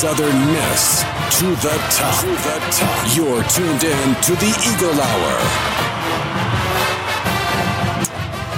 [0.00, 1.02] Southern Miss
[1.38, 2.20] to the top.
[2.22, 3.14] To the top.
[3.14, 5.32] You're tuned in to the Eagle Hour.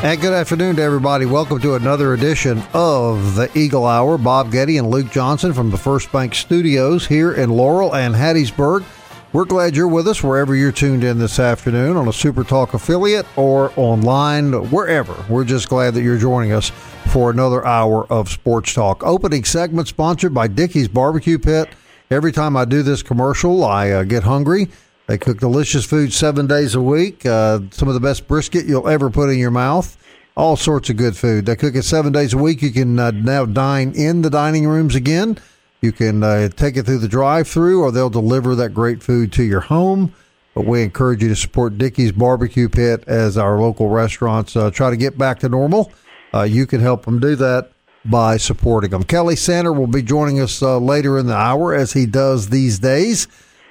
[0.04, 1.26] And good afternoon to everybody.
[1.26, 4.18] Welcome to another edition of the Eagle Hour.
[4.18, 8.84] Bob Getty and Luke Johnson from the First Bank Studios here in Laurel and Hattiesburg.
[9.32, 12.74] We're glad you're with us wherever you're tuned in this afternoon on a Super Talk
[12.74, 15.16] affiliate or online, wherever.
[15.26, 16.70] We're just glad that you're joining us
[17.06, 19.02] for another hour of sports talk.
[19.02, 21.70] Opening segment sponsored by Dickey's Barbecue Pit.
[22.10, 24.68] Every time I do this commercial, I uh, get hungry.
[25.06, 27.24] They cook delicious food seven days a week.
[27.24, 29.96] Uh, some of the best brisket you'll ever put in your mouth.
[30.36, 31.46] All sorts of good food.
[31.46, 32.60] They cook it seven days a week.
[32.60, 35.38] You can uh, now dine in the dining rooms again.
[35.82, 39.42] You can uh, take it through the drive-through, or they'll deliver that great food to
[39.42, 40.14] your home.
[40.54, 44.90] But we encourage you to support Dickey's Barbecue Pit as our local restaurants uh, try
[44.90, 45.90] to get back to normal.
[46.32, 47.72] Uh, you can help them do that
[48.04, 49.02] by supporting them.
[49.02, 52.78] Kelly Sander will be joining us uh, later in the hour, as he does these
[52.78, 53.26] days.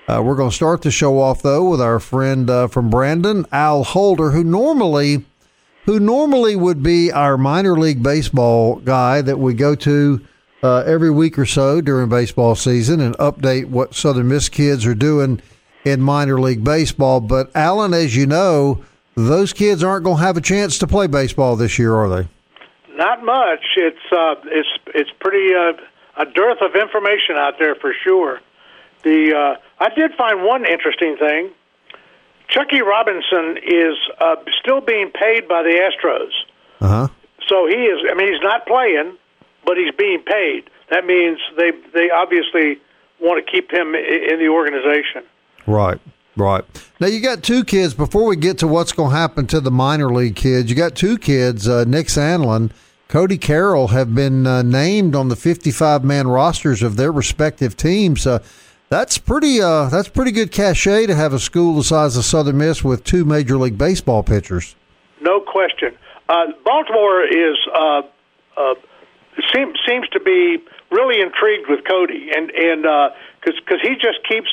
[0.07, 3.45] Uh, we're going to start the show off though with our friend uh, from Brandon,
[3.53, 5.23] Al Holder, who normally,
[5.85, 10.25] who normally would be our minor league baseball guy that we go to
[10.63, 14.95] uh, every week or so during baseball season and update what Southern Miss kids are
[14.95, 15.41] doing
[15.83, 17.19] in minor league baseball.
[17.19, 18.83] But Alan, as you know,
[19.15, 22.27] those kids aren't going to have a chance to play baseball this year, are they?
[22.95, 23.63] Not much.
[23.77, 25.73] It's uh, it's it's pretty uh,
[26.17, 28.41] a dearth of information out there for sure.
[29.03, 31.49] The uh, I did find one interesting thing.
[32.47, 36.31] Chuckie Robinson is uh, still being paid by the Astros.
[36.81, 37.07] Uh huh.
[37.47, 38.05] So he is.
[38.09, 39.17] I mean, he's not playing,
[39.65, 40.69] but he's being paid.
[40.89, 42.79] That means they they obviously
[43.19, 45.23] want to keep him in the organization.
[45.67, 45.99] Right,
[46.35, 46.65] right.
[46.99, 47.93] Now you got two kids.
[47.93, 50.95] Before we get to what's going to happen to the minor league kids, you got
[50.95, 51.67] two kids.
[51.67, 52.71] Uh, Nick Sandlin,
[53.07, 58.25] Cody Carroll have been uh, named on the 55 man rosters of their respective teams.
[58.25, 58.43] Uh,
[58.89, 59.61] that's pretty.
[59.61, 63.05] Uh, that's pretty good cachet to have a school the size of Southern Miss with
[63.05, 64.75] two major league baseball pitchers.
[65.21, 65.95] No question.
[66.27, 68.01] Uh, Baltimore is uh,
[68.57, 68.73] uh,
[69.53, 72.83] seems seems to be really intrigued with Cody, and and
[73.39, 74.49] because because he just keeps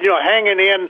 [0.00, 0.88] you know hanging in,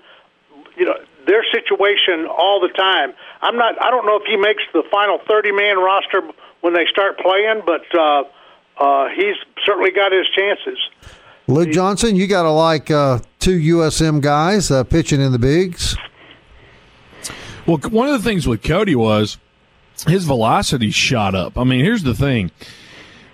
[0.77, 3.13] you know their situation all the time.
[3.43, 3.81] I'm not.
[3.83, 6.23] I don't know if he makes the final 30 man roster
[6.61, 8.25] when they start playing, but uh,
[8.79, 10.79] uh, he's certainly got his chances.
[11.49, 15.97] Luke Johnson, you got to like uh, two USM guys uh, pitching in the bigs.
[17.67, 19.39] Well, one of the things with Cody was
[20.07, 21.57] his velocity shot up.
[21.57, 22.51] I mean, here's the thing.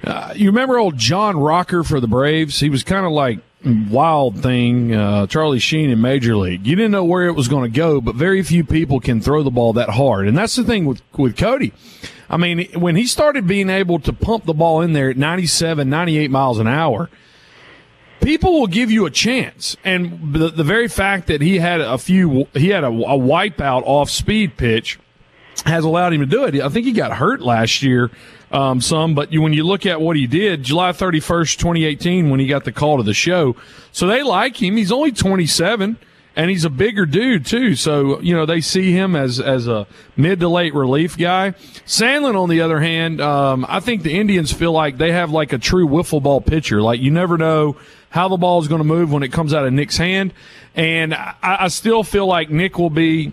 [0.04, 2.58] Uh, you remember old John Rocker for the Braves?
[2.58, 6.66] He was kind of like wild thing, uh, Charlie Sheen in Major League.
[6.66, 9.42] You didn't know where it was going to go, but very few people can throw
[9.42, 10.26] the ball that hard.
[10.26, 11.72] And that's the thing with, with Cody.
[12.28, 15.88] I mean, when he started being able to pump the ball in there at 97,
[15.88, 17.10] 98 miles an hour,
[18.20, 19.76] people will give you a chance.
[19.84, 23.82] And the, the very fact that he had a few, he had a, a wipeout
[23.84, 24.98] off speed pitch
[25.66, 26.60] has allowed him to do it.
[26.60, 28.10] I think he got hurt last year
[28.52, 32.38] um, some, but you, when you look at what he did, July 31st, 2018, when
[32.38, 33.56] he got the call to the show,
[33.92, 34.76] so they like him.
[34.76, 35.96] He's only 27
[36.34, 37.74] and he's a bigger dude too.
[37.74, 39.86] So you know they see him as as a
[40.16, 41.52] mid to late relief guy.
[41.86, 45.52] Sandlin, on the other hand, um, I think the Indians feel like they have like
[45.52, 46.80] a true wiffle ball pitcher.
[46.80, 47.76] Like you never know
[48.10, 50.32] how the ball is going to move when it comes out of Nick's hand,
[50.74, 53.32] and I, I still feel like Nick will be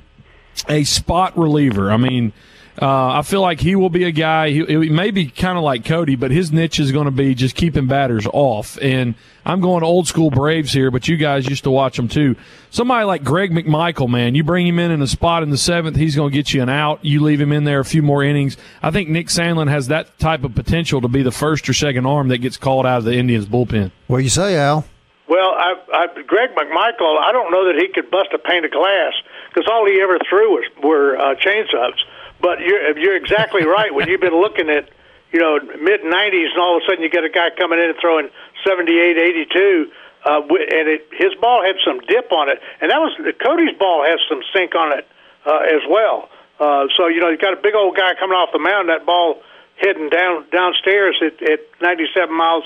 [0.67, 1.91] a spot reliever.
[1.91, 2.33] I mean.
[2.81, 4.51] Uh, I feel like he will be a guy.
[4.51, 7.35] He, he may be kind of like Cody, but his niche is going to be
[7.35, 8.77] just keeping batters off.
[8.81, 9.15] And
[9.45, 12.37] I'm going old school Braves here, but you guys used to watch them too.
[12.69, 15.97] Somebody like Greg McMichael, man, you bring him in in a spot in the seventh,
[15.97, 17.03] he's going to get you an out.
[17.03, 18.55] You leave him in there a few more innings.
[18.81, 22.05] I think Nick Sandlin has that type of potential to be the first or second
[22.05, 23.91] arm that gets called out of the Indians bullpen.
[24.07, 24.85] What do you say, Al?
[25.27, 28.71] Well, I, I, Greg McMichael, I don't know that he could bust a pane of
[28.71, 29.13] glass
[29.49, 31.99] because all he ever threw was, were uh, changeups.
[32.41, 33.93] But you're, you're exactly right.
[33.93, 34.89] When you've been looking at,
[35.31, 37.89] you know, mid 90s and all of a sudden you get a guy coming in
[37.89, 38.29] and throwing
[38.65, 39.91] 78, 82,
[40.25, 42.59] uh, and it, his ball had some dip on it.
[42.81, 45.07] And that was Cody's ball has some sink on it
[45.45, 46.29] uh, as well.
[46.59, 49.05] Uh, so, you know, you got a big old guy coming off the mound, that
[49.05, 49.41] ball
[49.79, 52.63] heading down downstairs at, at 97 miles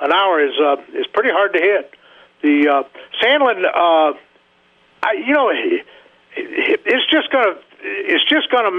[0.00, 1.92] an hour is uh, is pretty hard to hit.
[2.42, 2.82] The uh,
[3.22, 4.18] Sandlin, uh,
[5.02, 5.86] I, you know, it,
[6.36, 8.72] it's just gonna it's just gonna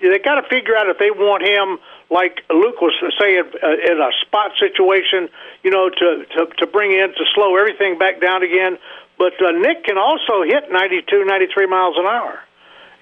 [0.00, 1.78] they got to figure out if they want him
[2.10, 5.28] like Luke was saying uh, in a spot situation,
[5.62, 8.78] you know, to to to bring in to slow everything back down again.
[9.18, 12.40] But uh, Nick can also hit 92, 93 miles an hour,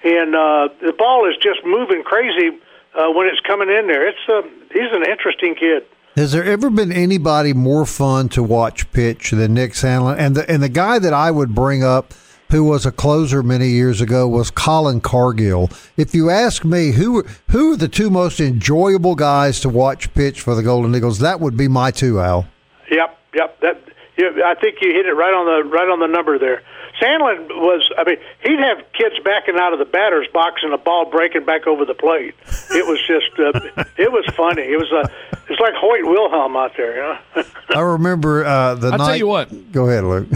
[0.03, 2.57] and uh, the ball is just moving crazy
[2.93, 4.07] uh, when it's coming in there.
[4.07, 4.41] It's uh,
[4.71, 5.85] he's an interesting kid.
[6.15, 10.17] Has there ever been anybody more fun to watch pitch than Nick Sandlin?
[10.17, 12.13] And the and the guy that I would bring up,
[12.53, 15.71] who was a closer many years ago, was Colin Cargill.
[15.97, 20.39] If you ask me, who who are the two most enjoyable guys to watch pitch
[20.39, 21.17] for the Golden Eagles?
[21.17, 22.45] That would be my two, Al.
[22.91, 23.59] Yep, yep.
[23.61, 23.81] That
[24.17, 26.61] you, I think you hit it right on the right on the number there.
[27.01, 30.77] Sandlin was, I mean, he'd have kids backing out of the batter's box and the
[30.77, 32.35] ball breaking back over the plate.
[32.69, 34.61] It was just, uh, it was funny.
[34.61, 35.09] It was, uh,
[35.49, 37.43] it's like Hoyt Wilhelm out there, you know.
[37.75, 38.93] I remember uh, the night.
[38.93, 39.07] I'll night.
[39.07, 39.71] tell you what.
[39.71, 40.27] Go ahead, Luke.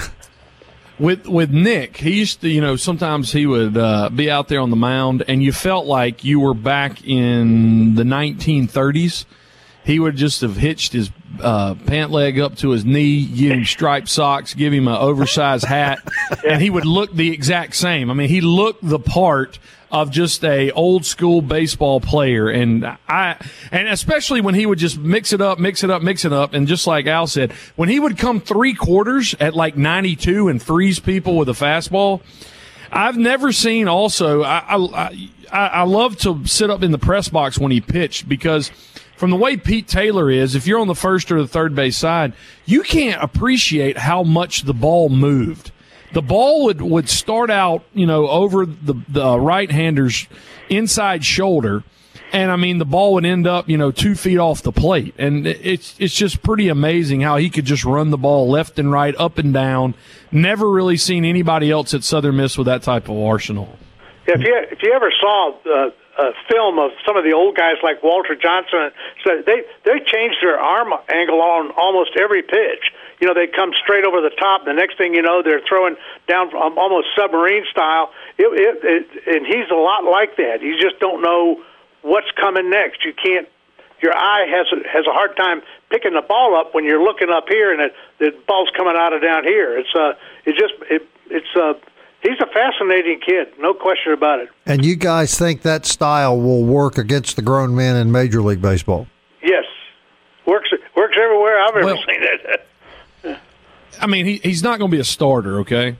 [0.99, 4.61] With with Nick, he used to, you know, sometimes he would uh, be out there
[4.61, 9.25] on the mound, and you felt like you were back in the 1930s.
[9.83, 13.65] He would just have hitched his uh, pant leg up to his knee, give him
[13.65, 15.99] striped socks, give him an oversized hat,
[16.47, 18.09] and he would look the exact same.
[18.09, 19.59] I mean, he looked the part
[19.91, 22.49] of just a old school baseball player.
[22.49, 23.37] And I
[23.71, 26.53] and especially when he would just mix it up, mix it up, mix it up.
[26.53, 30.61] And just like Al said, when he would come three quarters at like 92 and
[30.61, 32.21] freeze people with a fastball,
[32.91, 37.29] I've never seen also I I I, I love to sit up in the press
[37.29, 38.71] box when he pitched because
[39.15, 41.97] from the way Pete Taylor is, if you're on the first or the third base
[41.97, 42.33] side,
[42.65, 45.71] you can't appreciate how much the ball moved
[46.13, 50.27] the ball would, would start out, you know, over the, the right hander's
[50.69, 51.83] inside shoulder.
[52.33, 55.15] And I mean, the ball would end up, you know, two feet off the plate.
[55.17, 58.91] And it's, it's just pretty amazing how he could just run the ball left and
[58.91, 59.95] right, up and down.
[60.31, 63.77] Never really seen anybody else at Southern Miss with that type of arsenal.
[64.25, 67.75] If you, if you ever saw, uh, a film of some of the old guys
[67.83, 68.89] like Walter Johnson.
[69.23, 72.91] So they they changed their arm angle on almost every pitch.
[73.19, 74.65] You know, they come straight over the top.
[74.65, 75.95] The next thing you know, they're throwing
[76.27, 78.11] down from almost submarine style.
[78.37, 80.61] It, it, it, and he's a lot like that.
[80.61, 81.63] You just don't know
[82.03, 83.03] what's coming next.
[83.03, 83.47] You can't.
[83.99, 87.29] Your eye has a, has a hard time picking the ball up when you're looking
[87.31, 89.75] up here and it, the ball's coming out of down here.
[89.75, 90.13] It's uh,
[90.45, 91.73] it just it, it's uh
[92.21, 94.49] he's a fascinating kid, no question about it.
[94.65, 98.61] And you guys think that style will work against the grown men in Major League
[98.61, 99.07] Baseball?
[99.41, 99.65] Yes,
[100.45, 102.67] works works everywhere I've ever well, seen it.
[104.01, 105.97] I mean, he, he's not going to be a starter, okay?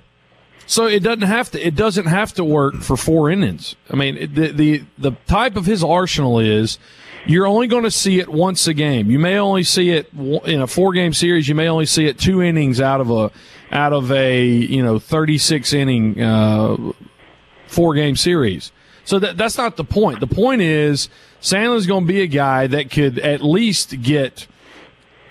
[0.66, 1.66] So it doesn't have to.
[1.66, 3.76] It doesn't have to work for four innings.
[3.90, 6.78] I mean, the the the type of his arsenal is
[7.26, 9.10] you're only going to see it once a game.
[9.10, 11.48] You may only see it in a four game series.
[11.48, 13.32] You may only see it two innings out of a
[13.72, 16.92] out of a you know 36 inning uh,
[17.68, 18.74] four game series.
[19.06, 20.20] So that that's not the point.
[20.20, 21.08] The point is
[21.42, 24.48] Sandlin's going to be a guy that could at least get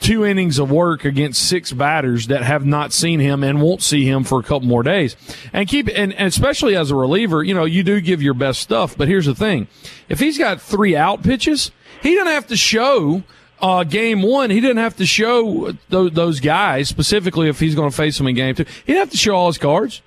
[0.00, 4.04] two innings of work against six batters that have not seen him and won't see
[4.04, 5.16] him for a couple more days.
[5.52, 8.96] And keep and, especially as a reliever, you know, you do give your best stuff,
[8.96, 9.68] but here's the thing.
[10.08, 11.70] If he's got three out pitches,
[12.02, 13.22] he doesn't have to show
[13.60, 17.90] uh, game one, he didn't have to show th- those guys specifically if he's going
[17.90, 18.64] to face them in game two.
[18.64, 20.02] He didn't have to show all his cards.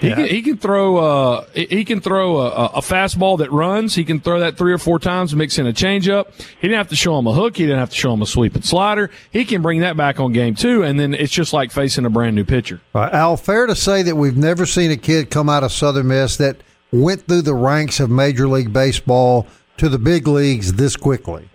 [0.00, 0.14] He, yeah.
[0.14, 3.94] can, he can throw uh, he can throw a, a, fastball that runs.
[3.94, 6.32] He can throw that three or four times, mix in a changeup.
[6.38, 7.58] He didn't have to show him a hook.
[7.58, 9.10] He didn't have to show him a sweeping slider.
[9.30, 12.10] He can bring that back on game two, and then it's just like facing a
[12.10, 12.80] brand new pitcher.
[12.94, 13.12] Right.
[13.12, 16.38] Al, fair to say that we've never seen a kid come out of Southern Miss
[16.38, 16.56] that
[16.90, 21.50] went through the ranks of Major League Baseball to the big leagues this quickly.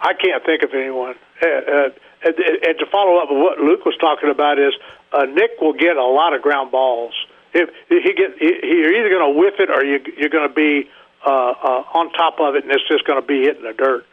[0.00, 1.16] I can't think of anyone.
[1.42, 1.88] Uh, uh,
[2.22, 4.72] and, and to follow up with what Luke was talking about is
[5.12, 7.14] uh, Nick will get a lot of ground balls.
[7.56, 10.54] If, he get, he, you're either going to whiff it or you, you're going to
[10.54, 10.90] be
[11.24, 14.06] uh, uh, on top of it, and it's just going to be hitting the dirt.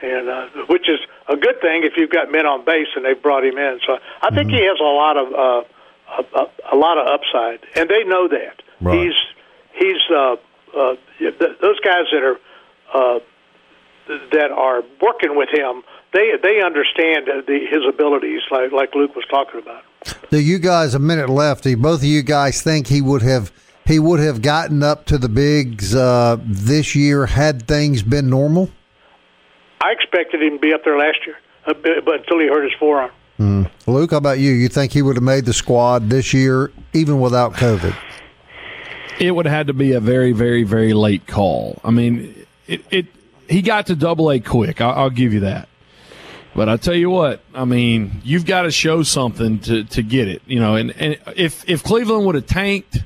[0.00, 3.20] And uh, which is a good thing if you've got men on base and they've
[3.20, 3.80] brought him in.
[3.86, 4.56] So I think mm-hmm.
[4.56, 5.62] he has a lot of uh,
[6.38, 8.62] a, a lot of upside, and they know that.
[8.80, 8.98] Right.
[9.00, 9.18] He's
[9.72, 10.36] he's uh,
[10.76, 12.38] uh, those guys that are
[12.92, 13.20] uh,
[14.32, 15.82] that are working with him,
[16.12, 19.84] they they understand the, his abilities, like like Luke was talking about.
[20.30, 21.64] Do you guys a minute left?
[21.64, 23.52] Do both of you guys think he would have
[23.86, 28.70] he would have gotten up to the bigs uh, this year had things been normal?
[29.80, 32.72] I expected him to be up there last year, uh, but until he hurt his
[32.78, 33.10] forearm.
[33.38, 33.70] Mm.
[33.86, 34.52] Luke, how about you?
[34.52, 37.94] You think he would have made the squad this year, even without COVID?
[39.20, 41.80] It would have had to be a very, very, very late call.
[41.84, 43.06] I mean, it, it
[43.48, 44.80] he got to Double A quick.
[44.80, 45.68] I'll, I'll give you that.
[46.54, 50.28] But I tell you what, I mean, you've got to show something to, to get
[50.28, 50.76] it, you know.
[50.76, 52.98] And, and if if Cleveland would have tanked,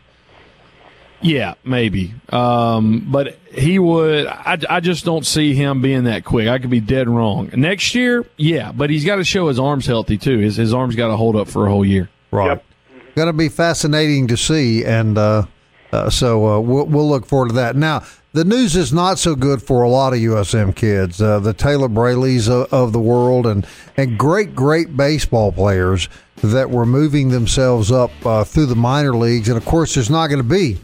[1.22, 2.14] yeah, maybe.
[2.28, 4.26] Um, but he would.
[4.26, 6.48] I, I just don't see him being that quick.
[6.48, 7.50] I could be dead wrong.
[7.54, 10.38] Next year, yeah, but he's got to show his arms healthy too.
[10.38, 12.10] His his arms got to hold up for a whole year.
[12.30, 12.48] Right.
[12.48, 12.64] Yep.
[13.14, 15.46] Going to be fascinating to see, and uh,
[15.90, 17.74] uh, so uh, we'll, we'll look forward to that.
[17.74, 21.20] Now, the news is not so good for a lot of USM kids.
[21.20, 23.66] Uh, the Taylor Braleys of, of the world, and
[23.96, 26.08] and great great baseball players
[26.42, 30.28] that were moving themselves up uh, through the minor leagues, and of course, there's not
[30.28, 30.78] going to be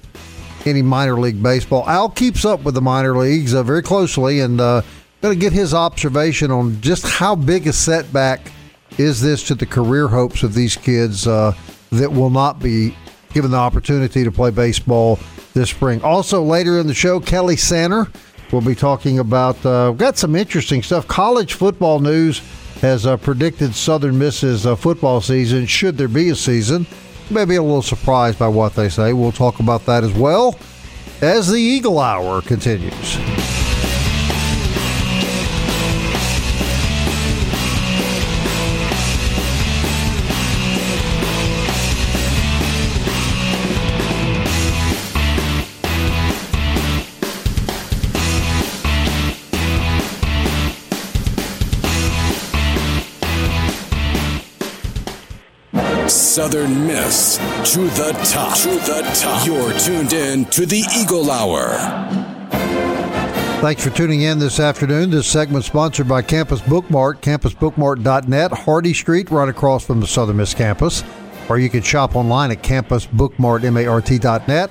[0.64, 1.88] any minor league baseball.
[1.88, 4.82] Al keeps up with the minor leagues uh, very closely, and uh,
[5.20, 8.52] going to get his observation on just how big a setback
[8.98, 11.52] is this to the career hopes of these kids uh,
[11.90, 12.94] that will not be
[13.34, 15.18] given the opportunity to play baseball
[15.52, 16.00] this spring.
[16.02, 18.08] Also, later in the show, Kelly Sander
[18.52, 19.64] will be talking about.
[19.66, 21.06] Uh, got some interesting stuff.
[21.06, 22.40] College football news
[22.80, 26.86] has uh, predicted Southern Miss's uh, football season, should there be a season.
[27.28, 29.12] You may be a little surprised by what they say.
[29.12, 30.58] We'll talk about that as well
[31.20, 33.63] as the Eagle Hour continues.
[56.34, 57.36] Southern Miss
[57.72, 58.58] to the top.
[58.58, 59.46] To the top.
[59.46, 61.68] You're tuned in to the Eagle Hour.
[63.60, 65.10] Thanks for tuning in this afternoon.
[65.10, 70.54] This segment sponsored by Campus Bookmart, campusbookmart.net, Hardy Street, right across from the Southern Miss
[70.54, 71.04] campus.
[71.48, 74.70] Or you can shop online at campusbookmart.net.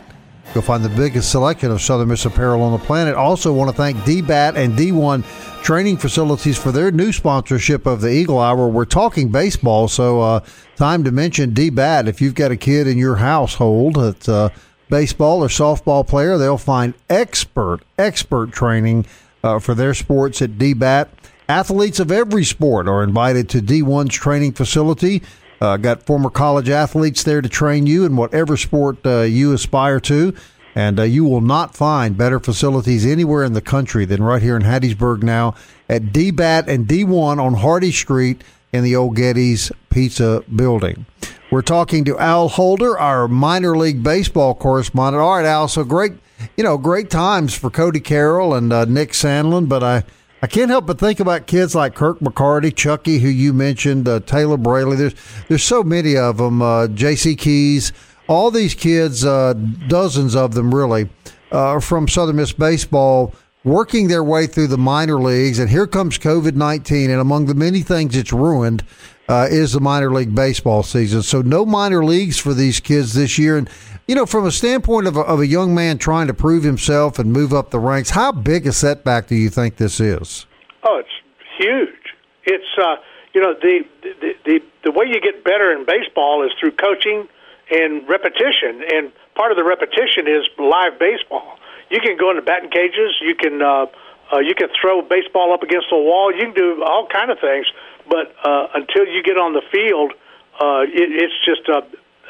[0.54, 3.16] You'll find the biggest selection of Southern Miss apparel on the planet.
[3.16, 5.24] Also, want to thank DBAT and D1
[5.64, 8.68] Training Facilities for their new sponsorship of the Eagle Hour.
[8.68, 10.40] We're talking baseball, so uh,
[10.76, 12.08] time to mention DBAT.
[12.08, 14.52] If you've got a kid in your household that's a
[14.90, 19.08] baseball or softball player, they'll find expert, expert training
[19.44, 21.08] uh, for their sports at DBAT.
[21.50, 25.24] Athletes of every sport are invited to D1's training facility.
[25.62, 30.00] Uh, got former college athletes there to train you in whatever sport uh, you aspire
[30.02, 30.34] to.
[30.76, 34.56] And uh, you will not find better facilities anywhere in the country than right here
[34.56, 35.56] in Hattiesburg now
[35.88, 41.06] at DBAT and D1 on Hardy Street in the old Getty's Pizza Building.
[41.52, 45.22] We're talking to Al Holder, our minor league baseball correspondent.
[45.22, 45.68] All right, Al.
[45.68, 46.14] So great,
[46.58, 50.04] you know, great times for Cody Carroll and uh, Nick Sandlin, but I.
[50.44, 54.20] I can't help but think about kids like Kirk McCarty, Chuckie, who you mentioned, uh,
[54.20, 54.98] Taylor Braley.
[54.98, 55.16] There's
[55.48, 56.62] there's so many of them.
[56.62, 57.38] Uh, J.C.
[57.38, 57.94] Keys,
[58.28, 59.54] all these kids, uh,
[59.88, 61.10] dozens of them really,
[61.54, 63.34] uh, from Southern Miss baseball,
[63.64, 65.60] working their way through the minor leagues.
[65.60, 68.84] And here comes COVID nineteen, and among the many things it's ruined
[69.30, 71.24] uh, is the minor league baseball season.
[71.24, 73.58] So no minor leagues for these kids this year.
[73.58, 73.70] And
[74.08, 77.20] you know, from a standpoint of a, of a young man trying to prove himself
[77.20, 80.46] and move up the ranks, how big a setback do you think this is?
[80.84, 81.10] Oh, it's
[81.58, 82.16] huge.
[82.44, 82.98] It's uh,
[83.34, 87.28] you know the, the the the way you get better in baseball is through coaching
[87.72, 91.58] and repetition, and part of the repetition is live baseball.
[91.90, 93.16] You can go into batting cages.
[93.22, 93.86] You can uh,
[94.34, 96.34] uh, you can throw baseball up against the wall.
[96.34, 97.68] You can do all kind of things,
[98.10, 100.12] but uh, until you get on the field,
[100.60, 101.82] uh, it, it's just uh,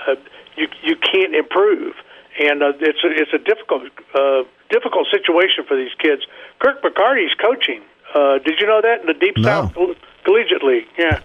[0.08, 0.16] uh,
[0.58, 1.94] you you can't improve,
[2.40, 3.84] and uh, it's a, it's a difficult
[4.16, 6.24] uh, difficult situation for these kids.
[6.60, 7.82] Kirk McCarty's coaching.
[8.14, 9.44] Uh, did you know that in the Deep No.
[9.44, 9.96] South Coll-
[10.26, 10.86] Collegiate League?
[10.98, 11.20] Yeah.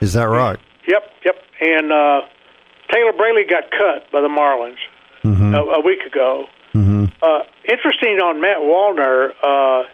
[0.00, 0.58] Is that right?
[0.86, 1.34] Yep, yep.
[1.60, 2.20] And uh,
[2.92, 4.78] Taylor Braley got cut by the Marlins
[5.24, 6.46] a, a week ago.
[6.74, 7.06] Mm-hmm.
[7.20, 9.32] Uh, interesting on Matt Wallner.
[9.42, 9.88] Uh,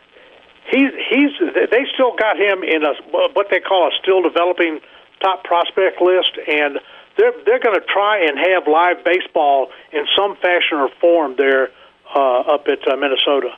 [0.70, 1.30] he's he's
[1.70, 2.92] they still got him in a
[3.32, 4.80] what they call a still developing
[5.22, 6.78] top prospect list, and
[7.16, 11.70] they're they're going to try and have live baseball in some fashion or form there
[12.14, 13.50] uh, up at uh, Minnesota.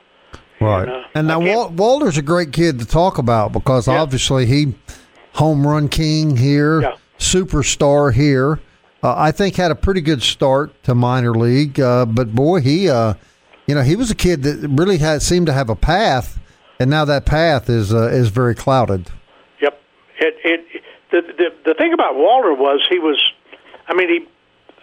[0.59, 0.89] Right.
[0.89, 4.01] uh, and now Wal- Wallner's a great kid to talk about because Yeah.
[4.01, 4.73] obviously he
[5.33, 6.93] home run king here, Yeah.
[7.19, 8.59] superstar here.
[9.03, 12.89] Uh, I think had a pretty good start to minor league, uh, but boy, he
[12.89, 13.13] uh,
[13.67, 16.39] you know he was a kid that really had seemed to have a path,
[16.79, 19.11] and now that path is uh, is very clouded.
[19.61, 19.79] Yep.
[20.19, 23.21] It it the the the thing about Walter was he was,
[23.87, 24.27] I mean he,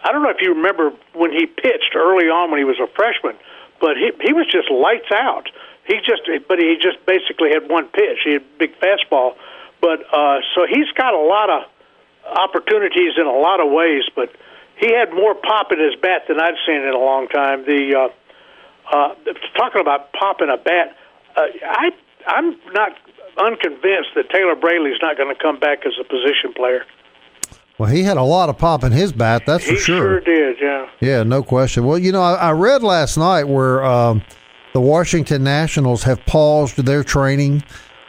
[0.03, 2.87] I don't know if you remember when he pitched early on when he was a
[2.95, 3.35] freshman,
[3.79, 5.49] but he he was just lights out.
[5.85, 8.19] He just but he just basically had one pitch.
[8.23, 9.35] He had big fastball,
[9.81, 11.63] but uh, so he's got a lot of
[12.25, 14.03] opportunities in a lot of ways.
[14.15, 14.33] But
[14.77, 17.65] he had more pop in his bat than I'd seen in a long time.
[17.65, 19.15] The uh, uh,
[19.55, 20.97] talking about popping a bat,
[21.35, 21.91] uh, I
[22.27, 22.97] I'm not
[23.37, 26.85] unconvinced that Taylor Braley's not going to come back as a position player.
[27.77, 30.57] Well, he had a lot of pop in his bat, that's for he sure did,
[30.61, 30.89] yeah.
[31.01, 31.85] Yeah, no question.
[31.85, 34.23] Well, you know, I, I read last night where um,
[34.73, 37.63] the Washington Nationals have paused their training.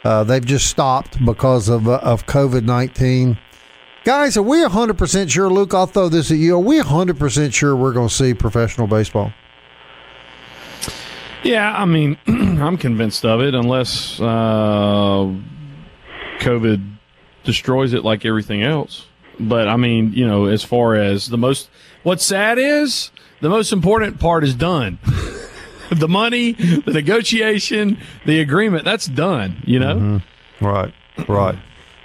[0.05, 3.37] Uh, they've just stopped because of uh, of COVID nineteen.
[4.05, 5.73] Guys, are we hundred percent sure, Luke?
[5.73, 6.55] I'll throw this at you.
[6.55, 9.33] Are we hundred percent sure we're going to see professional baseball?
[11.43, 15.33] Yeah, I mean, I'm convinced of it, unless uh,
[16.39, 16.89] COVID
[17.43, 19.05] destroys it like everything else.
[19.39, 21.69] But I mean, you know, as far as the most,
[22.03, 24.99] what's sad is the most important part is done.
[25.91, 29.95] the money, the negotiation, the agreement, that's done, you know?
[29.95, 30.65] Mm-hmm.
[30.65, 30.93] Right,
[31.27, 31.57] right.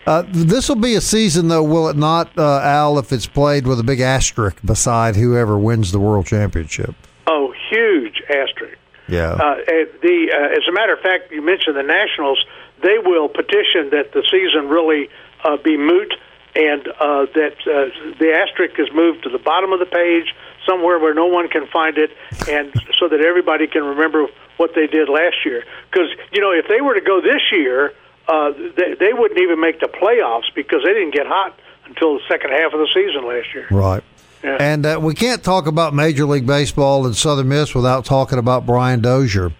[0.06, 3.66] Uh, this will be a season, though, will it not, uh, Al, if it's played
[3.66, 6.94] with a big asterisk beside whoever wins the world championship?
[7.26, 8.78] Oh, huge asterisk.
[9.08, 9.32] Yeah.
[9.32, 9.56] Uh,
[10.02, 12.44] the uh, as a matter of fact, you mentioned the Nationals.
[12.82, 15.08] They will petition that the season really
[15.44, 16.14] uh, be moot,
[16.54, 20.34] and uh, that uh, the asterisk is moved to the bottom of the page
[20.66, 22.10] somewhere where no one can find it,
[22.48, 25.64] and so that everybody can remember what they did last year.
[25.90, 27.94] Because you know, if they were to go this year,
[28.28, 32.22] uh, they, they wouldn't even make the playoffs because they didn't get hot until the
[32.28, 33.66] second half of the season last year.
[33.70, 34.02] Right.
[34.42, 34.56] Yeah.
[34.58, 38.66] And uh, we can't talk about Major League Baseball and Southern Miss without talking about
[38.66, 39.52] Brian Dozier.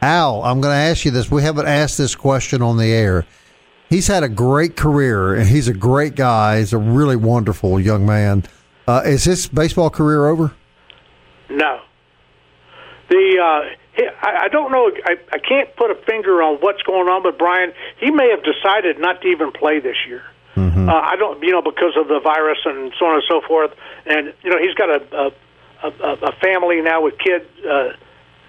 [0.00, 1.28] Al, I'm going to ask you this.
[1.28, 3.26] We haven't asked this question on the air.
[3.88, 6.58] He's had a great career, and he's a great guy.
[6.58, 8.44] He's a really wonderful young man.
[8.86, 10.52] Uh, is his baseball career over?
[11.48, 11.80] No.
[13.08, 14.90] The uh, I, I don't know.
[15.04, 17.72] I, I can't put a finger on what's going on with Brian.
[17.98, 20.22] He may have decided not to even play this year.
[20.54, 20.88] Mm-hmm.
[20.88, 23.72] Uh, I don't, you know, because of the virus and so on and so forth.
[24.06, 25.32] And you know, he's got a
[25.82, 27.92] a, a, a family now with kids, uh,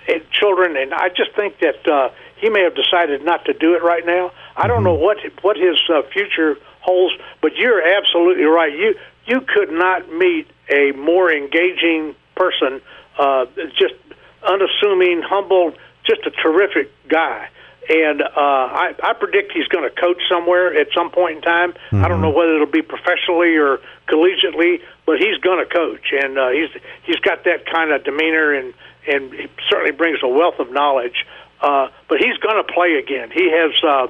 [0.10, 3.76] and children, and I just think that uh, he may have decided not to do
[3.76, 4.32] it right now.
[4.56, 4.86] I don't mm-hmm.
[4.86, 8.72] know what what his uh, future holds, but you're absolutely right.
[8.72, 8.96] You
[9.26, 12.82] you could not meet a more engaging person,
[13.18, 13.46] uh,
[13.78, 13.96] just
[14.44, 15.74] unassuming, humble,
[16.06, 17.50] just a terrific guy
[17.90, 21.72] and uh, I, I predict he's going to coach somewhere at some point in time.
[21.72, 22.06] Mm-hmm.
[22.06, 26.38] I don't know whether it'll be professionally or collegiately, but he's going to coach, and
[26.38, 26.70] uh, he's
[27.04, 28.74] he's got that kind of demeanor, and
[29.10, 31.26] and he certainly brings a wealth of knowledge.
[31.62, 33.32] Uh, but he's going to play again.
[33.32, 34.08] He has uh,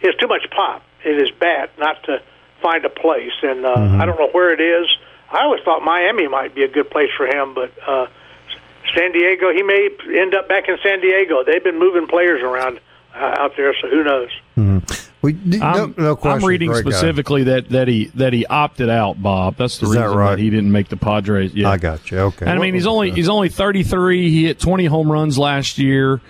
[0.00, 2.22] he has too much pop in his bat not to
[2.60, 4.00] find a place, and uh, mm-hmm.
[4.00, 4.86] I don't know where it is.
[5.30, 7.72] I always thought Miami might be a good place for him, but.
[7.86, 8.06] Uh,
[8.96, 9.88] San Diego, he may
[10.20, 11.44] end up back in San Diego.
[11.44, 12.78] They've been moving players around
[13.14, 13.74] uh, out there.
[13.80, 14.28] So who knows?
[14.56, 14.78] Mm-hmm.
[15.22, 17.52] We, I'm, no, no I'm reading Great specifically guy.
[17.52, 19.56] that, that he that he opted out, Bob.
[19.56, 20.30] That's the Is reason that, right?
[20.30, 21.54] that he didn't make the Padres.
[21.54, 22.18] Yeah, I got you.
[22.18, 22.44] Okay.
[22.44, 24.30] And I mean, he's only he's only 33.
[24.30, 26.20] He hit 20 home runs last year.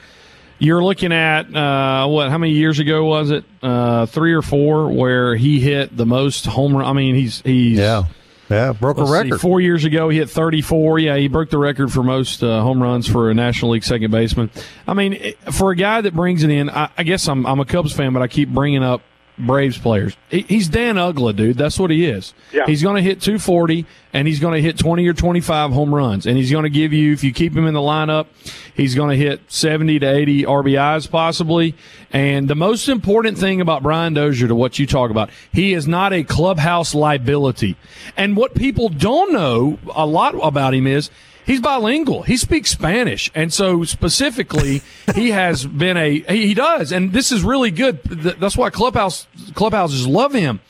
[0.59, 2.31] You're looking at uh, what?
[2.31, 3.45] How many years ago was it?
[3.63, 6.87] Uh, three or four, where he hit the most home run.
[6.87, 8.05] I mean, he's he's yeah.
[8.53, 9.33] Yeah, broke a record.
[9.33, 10.99] See, four years ago, he hit 34.
[10.99, 14.11] Yeah, he broke the record for most uh, home runs for a National League second
[14.11, 14.51] baseman.
[14.87, 17.65] I mean, for a guy that brings it in, I, I guess I'm, I'm a
[17.65, 19.03] Cubs fan, but I keep bringing up
[19.47, 20.17] Braves players.
[20.29, 21.59] He's Dan Uggla, dude.
[21.59, 22.35] That's what he is.
[22.53, 22.67] Yeah.
[22.67, 26.27] He's going to hit 240 and he's going to hit 20 or 25 home runs.
[26.27, 28.27] And he's going to give you, if you keep him in the lineup,
[28.75, 31.75] he's going to hit 70 to 80 RBIs possibly.
[32.13, 35.87] And the most important thing about Brian Dozier to what you talk about, he is
[35.87, 37.77] not a clubhouse liability.
[38.17, 41.11] And what people don't know a lot about him is
[41.45, 42.23] he's bilingual.
[42.23, 44.83] He speaks Spanish, and so specifically,
[45.15, 48.03] he has been a he does, and this is really good.
[48.03, 50.61] That's why clubhouse clubhouses love him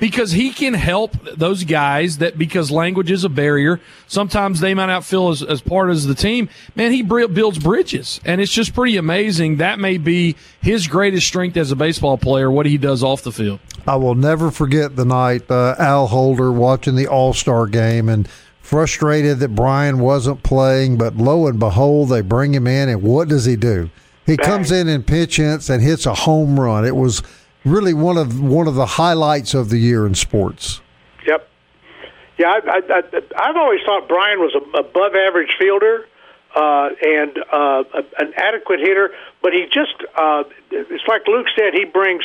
[0.00, 3.80] because he can help those guys that because language is a barrier.
[4.08, 6.48] Sometimes they might not feel as, as part of the team.
[6.74, 9.58] Man, he builds bridges, and it's just pretty amazing.
[9.58, 12.50] That may be his greatest strength as a baseball player.
[12.50, 13.60] What he does off the field.
[13.86, 18.28] I will never forget the night uh, Al Holder watching the All Star game and
[18.70, 23.26] frustrated that Brian wasn't playing, but lo and behold, they bring him in, and what
[23.26, 23.90] does he do?
[24.24, 24.46] He Bang.
[24.46, 26.84] comes in in pitch hits and hits a home run.
[26.84, 27.20] It was
[27.64, 30.80] really one of one of the highlights of the year in sports.
[31.26, 31.48] Yep.
[32.38, 33.02] Yeah, I,
[33.36, 36.06] I, have always thought Brian was a above average fielder
[36.54, 37.82] uh, and uh,
[38.20, 39.10] an adequate hitter,
[39.42, 42.22] but he just uh, it's like Luke said, he brings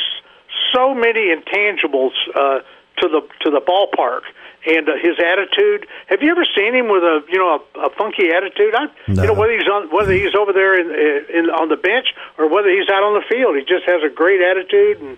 [0.76, 2.60] so many intangibles uh,
[3.00, 4.22] to the to the ballpark
[4.66, 5.88] and uh, his attitude.
[6.08, 8.74] Have you ever seen him with a you know a, a funky attitude?
[8.76, 9.22] I, no.
[9.24, 10.88] You know whether he's on whether he's over there in,
[11.34, 13.56] in on the bench or whether he's out on the field.
[13.56, 15.18] He just has a great attitude and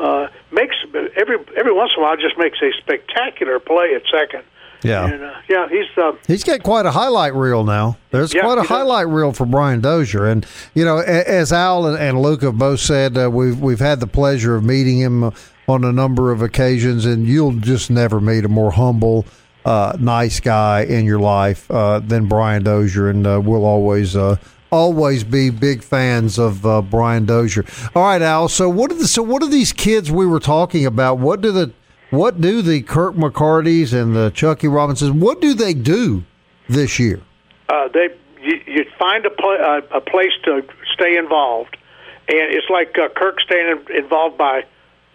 [0.00, 0.76] uh, makes
[1.16, 4.44] every every once in a while just makes a spectacular play at second.
[4.84, 5.06] Yeah.
[5.06, 7.96] And, uh, yeah, he's uh, He's got quite a highlight reel now.
[8.12, 8.68] There's Yeah, quite a does.
[8.68, 12.78] highlight reel for Brian Dozier, and you know, as Al and, and Luke have both
[12.78, 15.32] said, uh, we've we've had the pleasure of meeting him
[15.68, 19.26] on a number of occasions, and you'll just never meet a more humble,
[19.64, 24.16] uh, nice guy in your life uh, than Brian Dozier, and uh, we'll always.
[24.16, 24.36] Uh,
[24.70, 27.64] Always be big fans of uh, Brian Dozier.
[27.94, 28.48] All right, Al.
[28.48, 31.16] So what are the so what are these kids we were talking about?
[31.18, 31.72] What do the
[32.10, 35.12] what do the Kirk McCartys and the Chuckie Robinsons?
[35.12, 36.22] What do they do
[36.68, 37.22] this year?
[37.68, 38.08] uh, they
[38.42, 41.76] you, you find a, uh, a place to stay involved,
[42.28, 44.64] and it's like Kirk staying involved by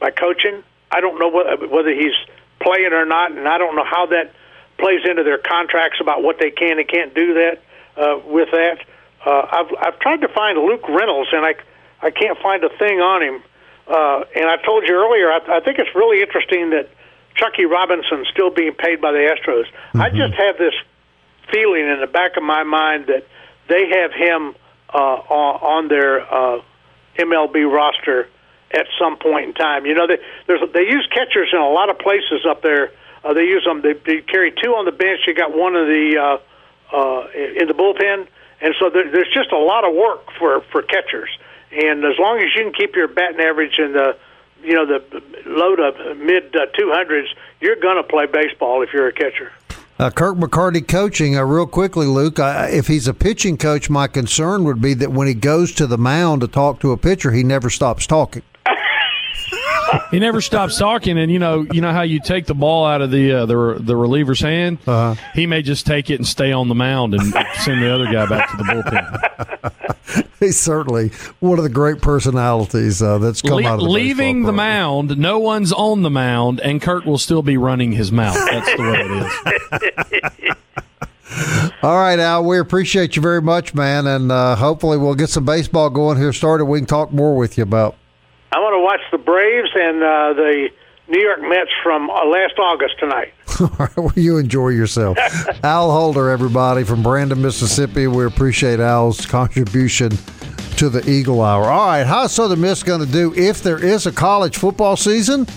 [0.03, 0.61] by coaching.
[0.91, 2.11] I don't know whether, whether he's
[2.59, 4.33] playing or not, and I don't know how that
[4.77, 7.63] plays into their contracts about what they can and can't do that
[7.95, 8.83] uh, with that.
[9.25, 11.55] Uh, I've I've tried to find Luke Reynolds, and I
[12.01, 13.43] I can't find a thing on him.
[13.87, 16.89] Uh, and I told you earlier, I, I think it's really interesting that
[17.35, 19.65] Chuckie Robinson's still being paid by the Astros.
[19.95, 20.73] I just have this
[21.51, 23.25] feeling in the back of my mind that
[23.69, 24.55] they have him
[24.93, 26.61] uh, on, on their uh,
[27.17, 28.27] MLB roster
[28.73, 29.86] at some point in time.
[29.86, 32.91] You know, they there's they use catchers in a lot of places up there.
[33.23, 33.81] Uh, they use them.
[33.81, 35.21] They, they carry two on the bench.
[35.27, 38.27] You got one of the uh, uh, in the bullpen,
[38.62, 41.29] and so there, there's just a lot of work for for catchers.
[41.71, 44.17] And as long as you can keep your batting average in the
[44.63, 47.27] you know the low to mid uh, 200s,
[47.62, 49.51] you're going to play baseball if you're a catcher.
[49.99, 52.39] Uh, Kirk McCarty coaching, uh, real quickly, Luke.
[52.39, 55.86] I, if he's a pitching coach, my concern would be that when he goes to
[55.86, 58.41] the mound to talk to a pitcher, he never stops talking.
[60.11, 63.01] He never stops talking, and you know, you know how you take the ball out
[63.01, 64.77] of the uh, the the reliever's hand.
[64.85, 65.15] Uh-huh.
[65.33, 68.25] He may just take it and stay on the mound and send the other guy
[68.27, 70.29] back to the bullpen.
[70.39, 74.43] He's certainly one of the great personalities uh, that's come Le- out of the leaving
[74.43, 78.37] the mound, no one's on the mound, and Kirk will still be running his mouth.
[78.51, 79.11] That's the way it
[80.49, 80.55] is.
[81.83, 85.45] All right, Al, we appreciate you very much, man, and uh, hopefully we'll get some
[85.45, 86.65] baseball going here started.
[86.65, 87.95] We can talk more with you about.
[88.53, 90.69] I want to watch the Braves and uh, the
[91.07, 93.33] New York Mets from uh, last August tonight.
[93.59, 95.17] All right, well, you enjoy yourself.
[95.63, 98.05] Al Holder, everybody from Brandon, Mississippi.
[98.05, 100.11] We appreciate Al's contribution
[100.77, 101.63] to the Eagle Hour.
[101.63, 105.47] All right, how's Southern Miss going to do if there is a college football season?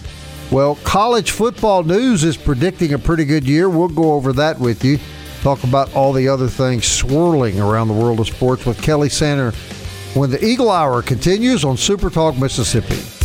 [0.50, 3.68] Well, college football news is predicting a pretty good year.
[3.68, 4.98] We'll go over that with you.
[5.42, 9.52] Talk about all the other things swirling around the world of sports with Kelly Sander
[10.16, 13.15] when the Eagle Hour continues on Super Talk Mississippi.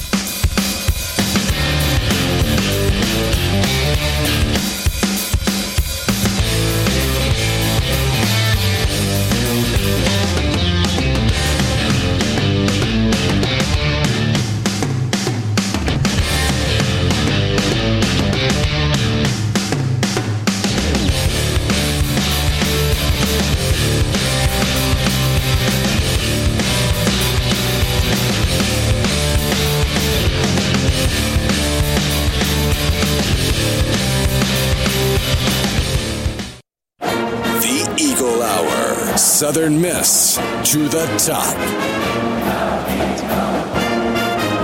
[39.62, 40.38] Southern Miss
[40.72, 41.56] to the top.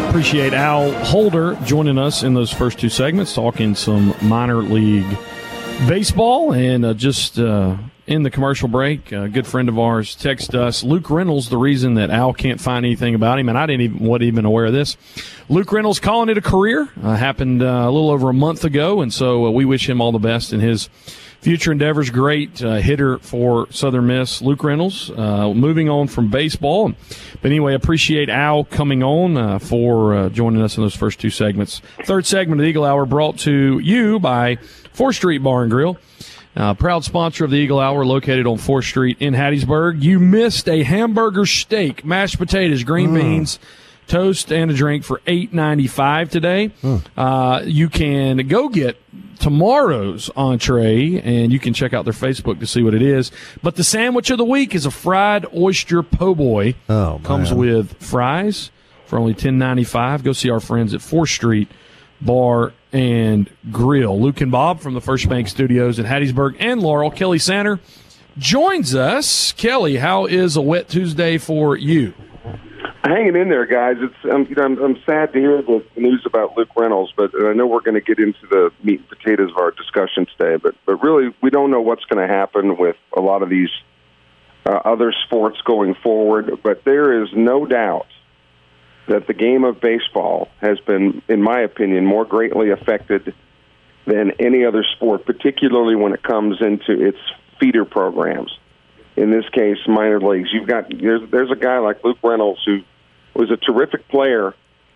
[0.09, 5.05] Appreciate Al Holder joining us in those first two segments, talking some minor league
[5.87, 10.55] baseball, and uh, just uh, in the commercial break, a good friend of ours texted
[10.55, 10.83] us.
[10.83, 13.99] Luke Reynolds, the reason that Al can't find anything about him, and I didn't even
[13.99, 14.97] wasn't even aware of this.
[15.47, 19.01] Luke Reynolds calling it a career uh, happened uh, a little over a month ago,
[19.01, 20.89] and so uh, we wish him all the best in his
[21.41, 22.09] future endeavors.
[22.09, 25.09] Great uh, hitter for Southern Miss, Luke Reynolds.
[25.09, 26.93] Uh, moving on from baseball,
[27.41, 31.29] but anyway, appreciate Al coming on uh, for uh, joining us in those first two
[31.29, 31.81] segments.
[32.03, 34.57] Third segment of the Eagle Hour brought to you by
[34.93, 35.97] Fourth Street Bar and Grill.
[36.57, 40.01] Uh, proud sponsor of the Eagle Hour, located on 4th Street in Hattiesburg.
[40.01, 43.59] You missed a hamburger steak, mashed potatoes, green beans,
[44.07, 46.71] toast, and a drink for eight ninety five today.
[47.15, 48.97] Uh, you can go get
[49.39, 53.31] tomorrow's entree, and you can check out their Facebook to see what it is.
[53.63, 56.75] But the sandwich of the week is a fried oyster po' boy.
[56.89, 57.59] Oh, comes man.
[57.59, 58.71] with fries
[59.05, 60.23] for only ten ninety five.
[60.23, 61.69] Go see our friends at 4th Street
[62.21, 64.19] Bar and Grill.
[64.19, 67.11] Luke and Bob from the First Bank Studios in Hattiesburg and Laurel.
[67.11, 67.79] Kelly Sander
[68.37, 69.51] joins us.
[69.53, 72.13] Kelly, how is a wet Tuesday for you?
[73.07, 73.97] Hanging in there, guys.
[73.99, 77.31] It's um, you know I'm, I'm sad to hear the news about Luke Reynolds, but
[77.35, 80.57] I know we're going to get into the meat and potatoes of our discussion today.
[80.57, 83.69] But but really, we don't know what's going to happen with a lot of these
[84.65, 86.59] uh, other sports going forward.
[86.63, 88.07] But there is no doubt
[89.07, 93.33] that the game of baseball has been, in my opinion, more greatly affected
[94.05, 97.17] than any other sport, particularly when it comes into its
[97.59, 98.57] feeder programs.
[99.15, 100.49] In this case, minor leagues.
[100.53, 102.81] You've got there's there's a guy like Luke Reynolds who
[103.37, 104.53] was a terrific player,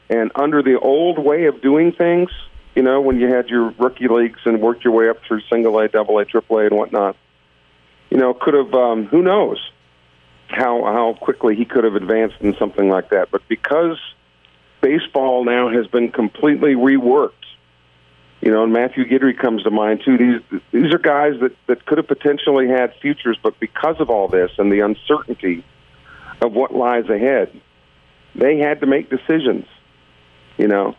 [0.09, 2.29] and under the old way of doing things,
[2.75, 5.77] you know, when you had your rookie leagues and worked your way up through single
[5.79, 7.15] A, double A, triple A, and whatnot,
[8.09, 9.59] you know, could have um, who knows
[10.47, 13.29] how how quickly he could have advanced in something like that.
[13.31, 13.97] But because
[14.81, 17.31] baseball now has been completely reworked,
[18.41, 20.17] you know, and Matthew Guidry comes to mind too.
[20.17, 24.27] These these are guys that that could have potentially had futures, but because of all
[24.27, 25.63] this and the uncertainty
[26.41, 27.51] of what lies ahead,
[28.35, 29.65] they had to make decisions.
[30.57, 30.95] You know,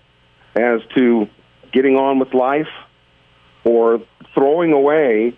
[0.54, 1.28] as to
[1.72, 2.68] getting on with life
[3.64, 4.00] or
[4.34, 5.36] throwing away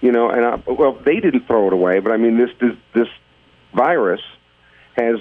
[0.00, 2.76] you know, and I, well, they didn't throw it away, but I mean, this this,
[2.94, 3.08] this
[3.74, 4.20] virus
[4.96, 5.16] has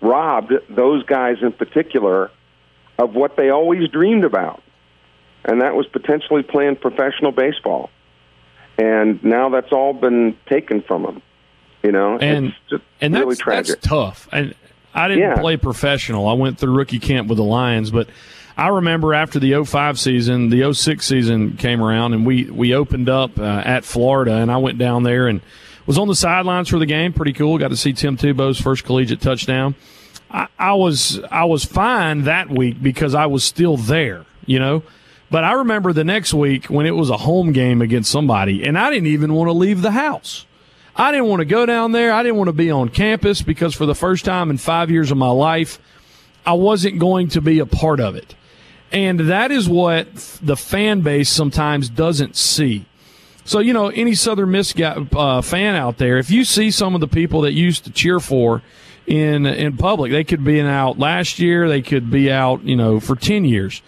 [0.00, 2.30] robbed those guys in particular
[2.98, 4.62] of what they always dreamed about,
[5.44, 7.90] and that was potentially playing professional baseball.
[8.76, 11.22] And now that's all been taken from them.
[11.82, 13.76] You know, and it's just and really that's, tragic.
[13.76, 14.28] that's tough.
[14.30, 14.54] And
[14.94, 15.40] I didn't Yeah.
[15.40, 16.28] play professional.
[16.28, 18.08] I went through rookie camp with the Lions, but
[18.56, 23.08] I remember after the 05 season, the 06 season came around, and we we opened
[23.08, 25.40] up uh, at Florida, and I went down there and
[25.86, 27.12] was on the sidelines for the game.
[27.12, 27.56] Pretty cool.
[27.58, 29.74] Got to see Tim Tebow's first collegiate touchdown.
[30.30, 34.82] I, I was I was fine that week because I was still there, you know.
[35.30, 38.76] But I remember the next week when it was a home game against somebody, and
[38.78, 40.46] I didn't even want to leave the house.
[40.98, 42.12] I didn't want to go down there.
[42.12, 45.12] I didn't want to be on campus because for the first time in five years
[45.12, 45.78] of my life,
[46.44, 48.34] I wasn't going to be a part of it.
[48.90, 52.86] And that is what the fan base sometimes doesn't see.
[53.44, 57.00] So, you know, any Southern Miss uh, fan out there, if you see some of
[57.00, 58.62] the people that used to cheer for
[59.06, 62.76] in in public, they could be in out last year, they could be out, you
[62.76, 63.82] know, for 10 years.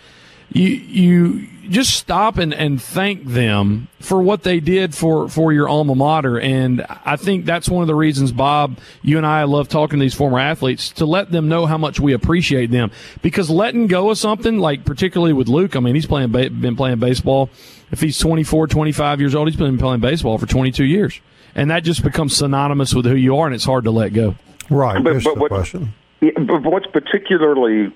[0.53, 5.69] You you just stop and, and thank them for what they did for, for your
[5.69, 6.39] alma mater.
[6.39, 10.03] And I think that's one of the reasons, Bob, you and I love talking to
[10.03, 12.91] these former athletes to let them know how much we appreciate them.
[13.23, 16.99] Because letting go of something, like particularly with Luke, I mean, he's playing, been playing
[16.99, 17.49] baseball.
[17.93, 21.21] If he's 24, 25 years old, he's been playing baseball for 22 years.
[21.55, 24.35] And that just becomes synonymous with who you are, and it's hard to let go.
[24.69, 25.03] Right.
[25.03, 25.95] But- but the what- question.
[26.21, 27.93] Yeah, but what's particularly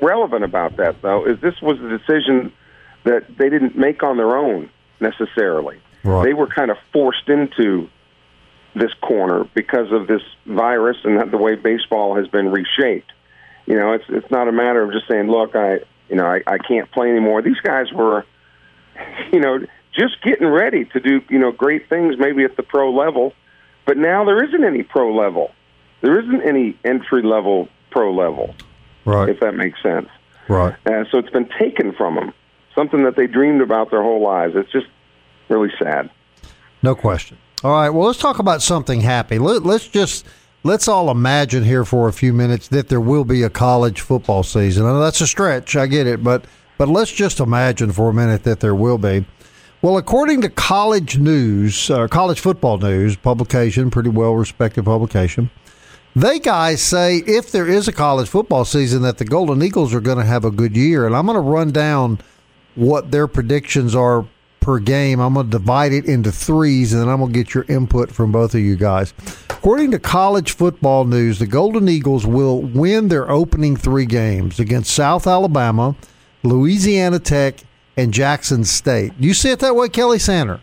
[0.00, 2.50] relevant about that, though, is this was a decision
[3.04, 5.80] that they didn't make on their own necessarily.
[6.04, 6.24] Right.
[6.24, 7.88] They were kind of forced into
[8.74, 13.12] this corner because of this virus and the way baseball has been reshaped.
[13.66, 16.42] You know, it's it's not a matter of just saying, "Look, I, you know, I,
[16.46, 18.24] I can't play anymore." These guys were,
[19.32, 19.60] you know,
[19.94, 23.34] just getting ready to do, you know, great things maybe at the pro level,
[23.86, 25.52] but now there isn't any pro level.
[26.00, 28.54] There isn't any entry level pro level
[29.04, 29.28] Right.
[29.28, 30.08] if that makes sense.
[30.48, 30.74] Right.
[30.86, 32.32] Uh, so it's been taken from them,
[32.74, 34.54] something that they dreamed about their whole lives.
[34.56, 34.86] It's just
[35.48, 36.10] really sad.
[36.82, 37.38] No question.
[37.62, 37.90] All right.
[37.90, 39.38] Well, let's talk about something happy.
[39.38, 40.26] Let, let's just
[40.64, 44.42] let's all imagine here for a few minutes that there will be a college football
[44.42, 44.84] season.
[44.84, 45.76] I know that's a stretch.
[45.76, 46.44] I get it, but
[46.78, 49.24] but let's just imagine for a minute that there will be.
[49.80, 55.50] Well, according to College News, uh, College Football News publication, pretty well respected publication,
[56.14, 60.00] they guys say if there is a college football season, that the Golden Eagles are
[60.00, 61.06] going to have a good year.
[61.06, 62.18] And I'm going to run down
[62.74, 64.26] what their predictions are
[64.60, 65.20] per game.
[65.20, 68.10] I'm going to divide it into threes, and then I'm going to get your input
[68.10, 69.12] from both of you guys.
[69.50, 74.92] According to College Football News, the Golden Eagles will win their opening three games against
[74.92, 75.94] South Alabama,
[76.42, 77.62] Louisiana Tech,
[77.96, 79.20] and Jackson State.
[79.20, 80.60] Do you see it that way, Kelly Sander?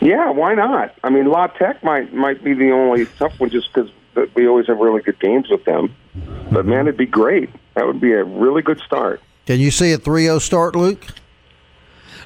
[0.00, 0.94] Yeah, why not?
[1.04, 3.90] I mean, La Tech might might be the only tough one just because
[4.34, 5.94] we always have really good games with them.
[6.50, 7.50] But man, it'd be great.
[7.74, 9.20] That would be a really good start.
[9.50, 11.04] Can you see a 3 0 start, Luke?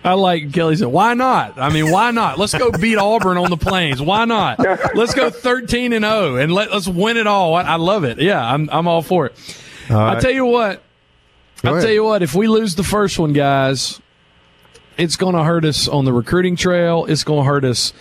[0.04, 1.58] I like Kelly said, why not?
[1.58, 2.38] I mean, why not?
[2.38, 4.02] Let's go beat Auburn on the plains.
[4.02, 4.58] Why not?
[4.94, 7.54] Let's go 13 and 0 and let, let's win it all.
[7.54, 8.20] I, I love it.
[8.20, 9.56] Yeah, I'm, I'm all for it.
[9.88, 10.82] I tell you what,
[11.62, 11.86] Go I'll ahead.
[11.86, 14.02] tell you what, if we lose the first one, guys,
[14.98, 17.06] it's going to hurt us on the recruiting trail.
[17.06, 17.94] It's going to hurt us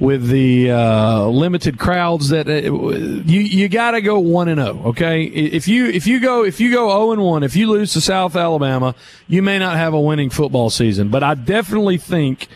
[0.00, 4.82] with the uh, limited crowds that uh, you you got to go 1 and 0,
[4.86, 5.22] okay?
[5.24, 8.00] If you if you go if you go 0 and 1, if you lose to
[8.00, 8.94] South Alabama,
[9.28, 12.48] you may not have a winning football season, but I definitely think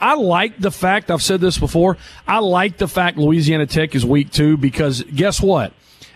[0.00, 1.98] I like the fact I've said this before.
[2.26, 5.72] I like the fact Louisiana Tech is week 2 because guess what?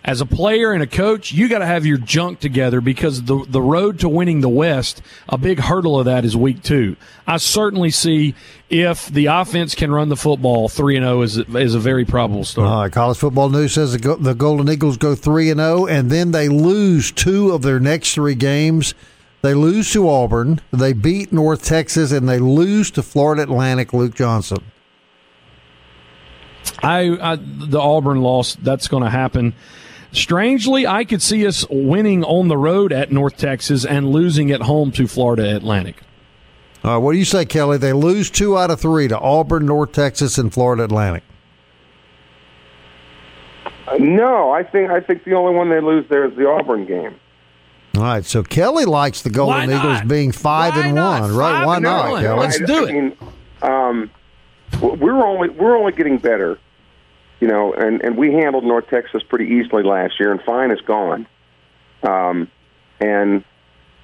[0.07, 3.45] As a player and a coach, you got to have your junk together because the
[3.49, 6.97] the road to winning the West, a big hurdle of that is week two.
[7.27, 8.37] I certainly see
[8.71, 12.45] if the offense can run the football, three and zero is is a very probable
[12.45, 12.69] start.
[12.69, 16.09] All right, College Football News says the, the Golden Eagles go 3 and 0 and
[16.09, 18.95] then they lose two of their next 3 games.
[19.43, 20.61] They lose to Auburn.
[20.73, 23.93] They beat North Texas, and they lose to Florida Atlantic.
[23.93, 24.59] Luke Johnson.
[26.83, 28.57] I, I the Auburn loss.
[28.57, 29.55] That's going to happen.
[30.13, 34.63] Strangely, I could see us winning on the road at North Texas and losing at
[34.63, 35.97] home to Florida Atlantic.
[36.85, 37.79] All right, what do you say, Kelly?
[37.79, 41.25] They lose two out of three to Auburn, North Texas, and Florida Atlantic.
[43.87, 46.87] Uh, no, I think I think the only one they lose there is the Auburn
[46.87, 47.15] game.
[47.97, 51.21] All right, so Kelly likes the Golden Eagles being five Why and not?
[51.23, 51.53] one, right?
[51.53, 52.23] Five Why not, one.
[52.23, 52.41] Kelly?
[52.41, 52.93] Let's do I it.
[52.93, 53.17] mean,
[53.63, 54.11] um,
[54.81, 56.59] we're only we're only getting better,
[57.41, 60.81] you know, and and we handled North Texas pretty easily last year, and fine is
[60.81, 61.27] gone.
[62.03, 62.51] Um,
[63.01, 63.45] and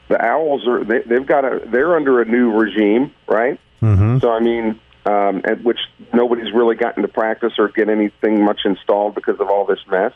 [0.09, 3.59] the Owls are they, they've got a they're under a new regime, right?
[3.81, 4.19] Mm-hmm.
[4.19, 5.79] So I mean, um, at which
[6.13, 10.13] nobody's really gotten to practice or get anything much installed because of all this mess.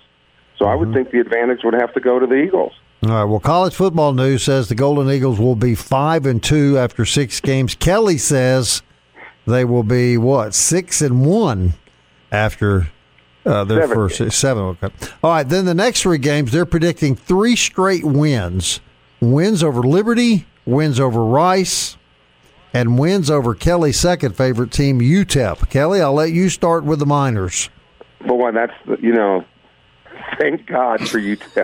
[0.59, 2.73] So I would think the advantage would have to go to the Eagles.
[3.03, 3.25] All right.
[3.25, 7.41] Well, college football news says the Golden Eagles will be five and two after six
[7.41, 7.75] games.
[7.75, 8.83] Kelly says
[9.47, 11.75] they will be what six and one
[12.33, 12.89] after
[13.47, 14.63] uh, their Seven first seven.
[14.65, 14.89] Okay.
[15.23, 15.49] All right.
[15.49, 18.81] Then the next three games, they're predicting three straight wins:
[19.21, 21.97] wins over Liberty, wins over Rice,
[22.75, 25.71] and wins over Kelly's second favorite team, UTEP.
[25.71, 27.71] Kelly, I'll let you start with the Miners.
[28.27, 29.45] Boy, that's you know,
[30.39, 31.37] thank God for you.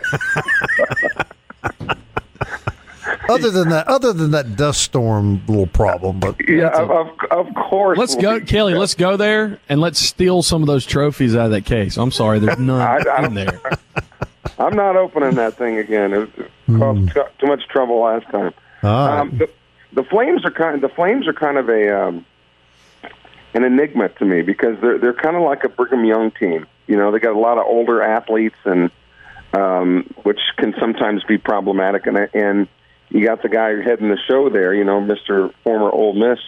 [3.34, 7.54] Other than that, other than that dust storm little problem, but yeah, of, of of
[7.54, 7.98] course.
[7.98, 8.74] Let's we'll go, be- Kelly.
[8.74, 11.96] Let's go there and let's steal some of those trophies out of that case.
[11.96, 13.60] I'm sorry, there's none I- I- in there.
[14.58, 16.12] I'm not opening that thing again.
[16.12, 16.18] It,
[16.68, 18.52] was, caused too- too much trouble last time.
[18.80, 18.86] Hmm.
[18.86, 19.18] all right.
[19.20, 19.50] Um, the,
[19.94, 20.80] the Flames are kind.
[20.82, 22.26] the Flames are kind of a um,
[23.54, 26.66] an enigma to me because they're they're kind of like a Brigham Young team.
[26.86, 28.90] You know, they got a lot of older athletes, and
[29.52, 32.06] um, which can sometimes be problematic.
[32.06, 32.68] And and
[33.12, 34.74] you got the guy heading the show there.
[34.74, 36.38] You know, Mister former Ole Miss.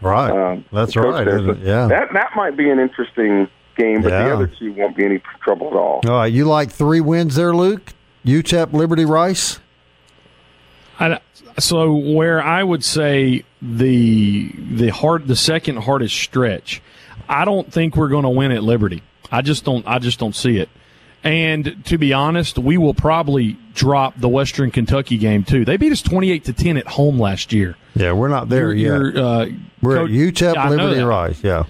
[0.00, 0.30] right.
[0.30, 1.24] Um, That's right.
[1.24, 1.38] there.
[1.38, 1.66] isn't So?
[1.66, 1.86] Yeah.
[1.88, 4.24] that that might be an interesting game, but Yeah.
[4.28, 6.00] the other two won't be any trouble at all.
[6.06, 7.92] All right, you like three wins there, Luke?
[8.24, 9.58] UTEP, Liberty, Rice.
[10.98, 11.18] I,
[11.58, 16.80] so where I would say the the hard the second hardest stretch,
[17.28, 19.02] I don't think we're going to win at Liberty.
[19.32, 19.84] I just don't.
[19.88, 20.68] I just don't see it.
[21.24, 25.64] And to be honest, we will probably drop the Western Kentucky game too.
[25.64, 27.76] They beat us twenty eight to ten at home last year.
[27.96, 29.14] Yeah, we're not there You're- yet.
[29.14, 29.46] you're, uh,
[29.80, 31.00] we're Coach- at UTEP, Yeah, Liberty.
[31.02, 31.40] Rice.
[31.42, 31.64] Yeah,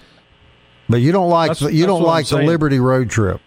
[0.89, 2.39] but you don't like That's- the, you that's don't like the.
[2.43, 3.41] Liberty road trip.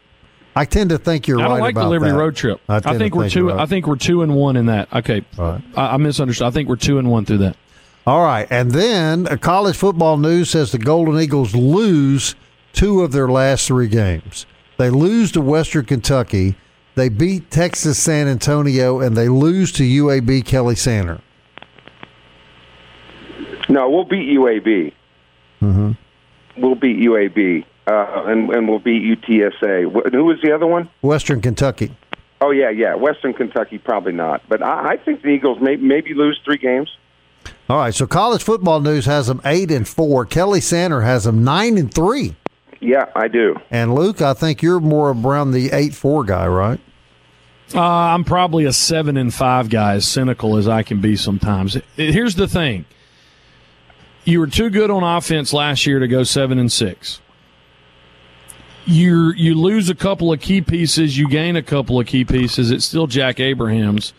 [0.55, 2.17] I tend to think you're I don't right like the Liberty that.
[2.17, 2.61] road trip.
[2.69, 3.39] I I, to think we're two.
[3.41, 3.59] you're right.
[3.59, 4.87] I think we're two and one in that.
[4.93, 5.61] Okay, Right.
[5.75, 6.47] I, I misunderstood.
[6.47, 7.57] I think we're two and one through that.
[8.07, 12.33] All right, and then uh, college football news says the Golden Eagles lose
[12.71, 14.45] two of their last three games.
[14.77, 16.55] They lose to Western Kentucky.
[16.95, 21.21] They beat Texas San Antonio, and they lose to UAB Kelly Sander.
[23.69, 24.93] No, we'll beat UAB.
[25.61, 25.91] Mm-hmm.
[26.61, 30.11] We'll beat UAB, uh, and and we'll beat UTSA.
[30.11, 30.89] Who was the other one?
[31.01, 31.95] Western Kentucky.
[32.41, 32.95] Oh yeah, yeah.
[32.95, 36.89] Western Kentucky probably not, but I, I think the Eagles may, maybe lose three games.
[37.69, 40.25] All right, so college football news has them eight and four.
[40.25, 42.35] Kelly Sander has them nine and three.
[42.79, 43.55] Yeah, I do.
[43.71, 46.79] And Luke, I think you're more around the eight four guy, right?
[47.73, 51.77] Uh, I'm probably a seven and five guy, as cynical as I can be sometimes.
[51.95, 52.85] Here's the thing:
[54.23, 57.19] you were too good on offense last year to go seven and six.
[58.85, 62.71] You you lose a couple of key pieces, you gain a couple of key pieces.
[62.71, 64.13] It's still Jack Abrahams.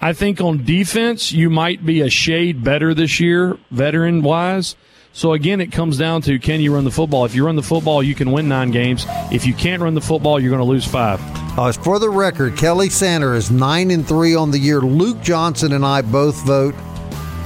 [0.00, 4.76] I think on defense, you might be a shade better this year, veteran wise.
[5.16, 7.24] So again, it comes down to can you run the football?
[7.24, 9.06] If you run the football, you can win nine games.
[9.32, 11.18] If you can't run the football, you're going to lose five.
[11.58, 14.82] Uh, for the record, Kelly Sander is nine and three on the year.
[14.82, 16.74] Luke Johnson and I both vote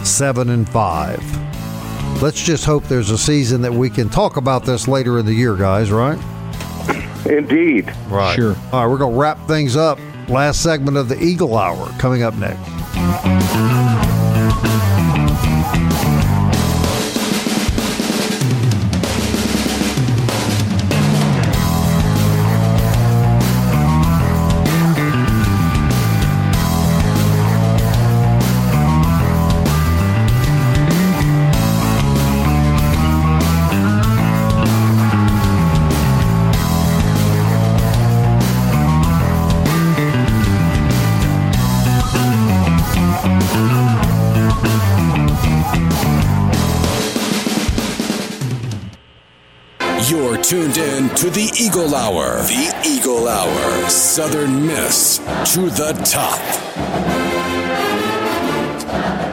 [0.03, 1.21] seven and five.
[2.21, 5.35] Let's just hope there's a season that we can talk about this later in the
[5.35, 5.93] year, guys.
[5.93, 6.19] Right?
[7.27, 7.95] Indeed.
[8.09, 8.35] Right.
[8.35, 8.57] Sure.
[8.73, 10.01] All right, we're gonna wrap things up.
[10.29, 12.69] Last segment of the Eagle Hour coming up next.
[51.21, 52.39] To the Eagle Hour.
[52.45, 53.91] The Eagle Hour.
[53.91, 55.19] Southern Miss
[55.53, 56.41] to the top.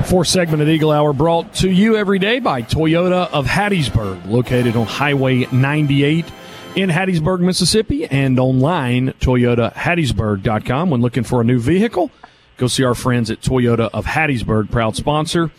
[0.06, 4.76] Fourth segment of Eagle Hour brought to you every day by Toyota of Hattiesburg, located
[4.76, 6.26] on Highway 98
[6.76, 10.90] in Hattiesburg, Mississippi, and online, at toyotahattiesburg.com.
[10.90, 12.12] When looking for a new vehicle,
[12.58, 15.52] go see our friends at Toyota of Hattiesburg, proud sponsor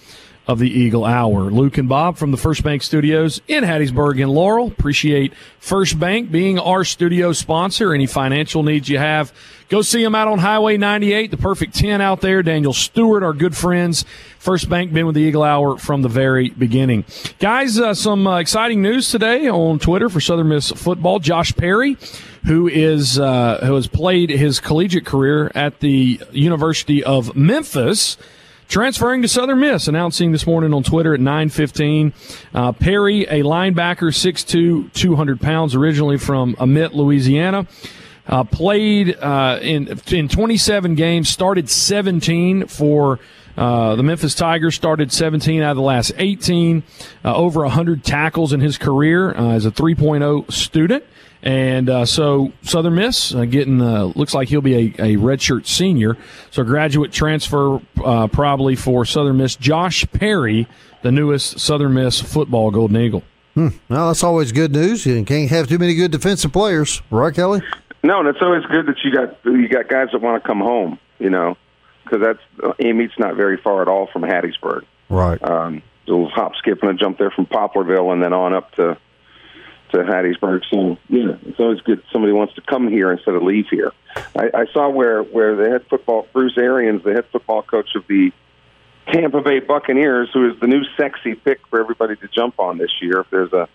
[0.48, 1.50] of the Eagle Hour.
[1.50, 4.68] Luke and Bob from the First Bank Studios in Hattiesburg and Laurel.
[4.68, 7.92] Appreciate First Bank being our studio sponsor.
[7.92, 9.30] Any financial needs you have,
[9.68, 12.42] go see them out on Highway 98, the perfect 10 out there.
[12.42, 14.06] Daniel Stewart, our good friends.
[14.38, 17.04] First Bank been with the Eagle Hour from the very beginning.
[17.38, 21.18] Guys, uh, some uh, exciting news today on Twitter for Southern Miss football.
[21.18, 21.98] Josh Perry,
[22.46, 28.16] who is uh, who has played his collegiate career at the University of Memphis
[28.68, 32.12] transferring to Southern Miss, announcing this morning on Twitter at 9:15.
[32.54, 37.66] Uh, Perry, a linebacker, 6'2", 200 pounds, originally from Amite, Louisiana.
[38.26, 43.18] Uh, played uh, in in 27 games, started 17 for
[43.56, 44.74] uh, the Memphis Tigers.
[44.74, 46.82] Started 17 out of the last 18.
[47.24, 51.04] Uh, over 100 tackles in his career uh, as a 3.0 student.
[51.42, 55.66] And uh, so Southern Miss uh, getting uh, looks like he'll be a, a redshirt
[55.66, 56.16] senior.
[56.50, 59.56] So graduate transfer uh, probably for Southern Miss.
[59.56, 60.66] Josh Perry,
[61.02, 63.22] the newest Southern Miss football Golden Eagle.
[63.54, 63.68] Hmm.
[63.88, 65.06] Well, that's always good news.
[65.06, 67.62] You can't have too many good defensive players, right, Kelly?
[68.02, 70.60] No, and it's always good that you got you got guys that want to come
[70.60, 70.98] home.
[71.18, 71.56] You know,
[72.04, 74.84] because that's uh, Amite's not very far at all from Hattiesburg.
[75.08, 75.42] Right.
[75.42, 78.72] Um, a little hop, skip, and a jump there from Poplarville, and then on up
[78.72, 78.96] to
[79.90, 80.62] to Hattiesburg.
[80.70, 83.92] So yeah, it's always good somebody wants to come here instead of leave here.
[84.36, 88.06] I, I saw where where the head football Bruce Arians, the head football coach of
[88.08, 88.32] the
[89.12, 92.90] Tampa Bay Buccaneers, who is the new sexy pick for everybody to jump on this
[93.00, 93.20] year.
[93.20, 93.68] If there's a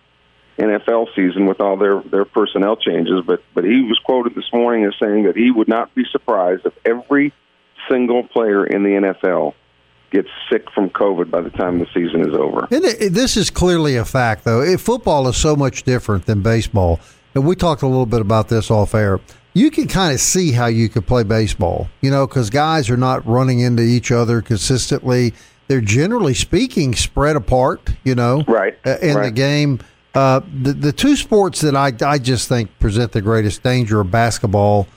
[0.59, 4.85] NFL season with all their their personnel changes, but but he was quoted this morning
[4.85, 7.33] as saying that he would not be surprised if every
[7.89, 9.55] single player in the NFL
[10.13, 12.67] gets sick from COVID by the time the season is over.
[12.71, 14.77] And it, this is clearly a fact, though.
[14.77, 16.99] Football is so much different than baseball,
[17.33, 19.19] and we talked a little bit about this off air.
[19.53, 22.97] You can kind of see how you could play baseball, you know, because guys are
[22.97, 25.33] not running into each other consistently.
[25.67, 29.25] They're generally speaking spread apart, you know, right uh, in right.
[29.25, 29.79] the game.
[30.13, 34.03] Uh, the the two sports that I I just think present the greatest danger are
[34.03, 34.87] basketball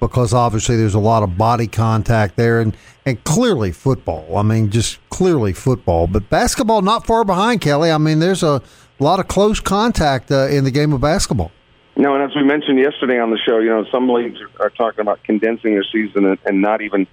[0.00, 4.36] because obviously there's a lot of body contact there and, and clearly football.
[4.36, 6.06] I mean, just clearly football.
[6.06, 7.90] But basketball not far behind, Kelly.
[7.90, 8.62] I mean, there's a
[8.98, 11.50] lot of close contact uh, in the game of basketball.
[11.96, 15.00] No, and as we mentioned yesterday on the show, you know, some leagues are talking
[15.00, 17.06] about condensing their season and, and not even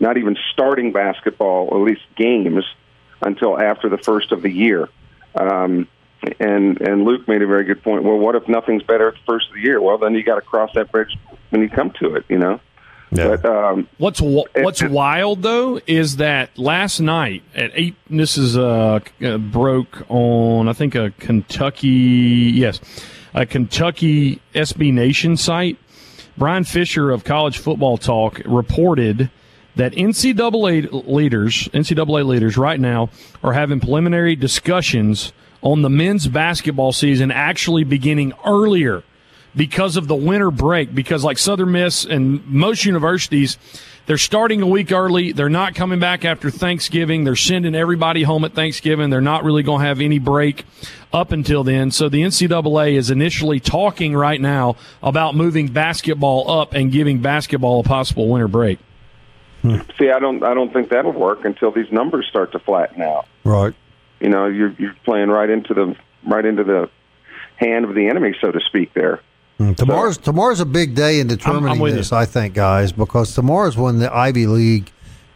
[0.00, 2.64] not even starting basketball, or at least games,
[3.20, 4.88] until after the first of the year.
[5.34, 5.88] Um,
[6.38, 8.04] and and Luke made a very good point.
[8.04, 9.80] Well, what if nothing's better at the first of the year?
[9.80, 11.16] Well, then you got to cross that bridge
[11.50, 12.60] when you come to it, you know.
[13.10, 13.36] Yeah.
[13.36, 17.96] But um, What's what's wild though is that last night at eight.
[18.10, 22.80] This is uh, uh, broke on I think a Kentucky yes,
[23.34, 25.78] a Kentucky SB Nation site.
[26.36, 29.30] Bryan Fischer of College Football Talk reported
[29.74, 33.10] that NCAA leaders, NCAA leaders, right now
[33.42, 35.32] are having preliminary discussions
[35.62, 39.02] on the men's basketball season actually beginning earlier
[39.54, 40.94] because of the winter break.
[40.94, 43.58] Because like Southern Miss and most universities,
[44.06, 45.32] they're starting a week early.
[45.32, 47.24] They're not coming back after Thanksgiving.
[47.24, 49.10] They're sending everybody home at Thanksgiving.
[49.10, 50.64] They're not really going to have any break
[51.12, 51.90] up until then.
[51.90, 57.80] So the NCAA is initially talking right now about moving basketball up and giving basketball
[57.80, 58.78] a possible winter break.
[59.98, 63.26] see, I don't I don't think that'll work until these numbers start to flatten out.
[63.44, 63.74] Right.
[64.20, 65.96] You know, you're you're playing right into the
[66.26, 66.88] right into the
[67.56, 68.94] hand of the enemy, so to speak.
[68.94, 69.20] There.
[69.58, 72.16] Mm, Tomorrow's tomorrow's a big day in determining I'm with this, you.
[72.16, 74.92] I think, guys, because tomorrow's when the Ivy League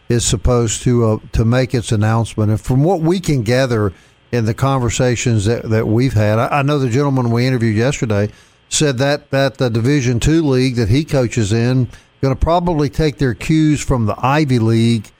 [0.07, 2.49] is supposed to uh, to make its announcement.
[2.49, 3.91] And from what we can gather
[4.31, 8.29] in the conversations that, that we've had, I, I know the gentleman we interviewed yesterday
[8.69, 11.89] said that that the Division Two league that he coaches in
[12.21, 15.11] going to probably take their cues from the Ivy League.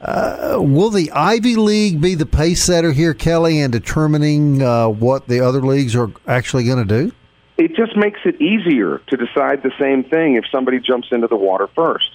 [0.00, 5.28] Uh, will the Ivy League be the pace setter here, Kelly, in determining uh, what
[5.28, 7.12] the other leagues are actually going to do?
[7.58, 11.36] It just makes it easier to decide the same thing if somebody jumps into the
[11.36, 12.10] water first.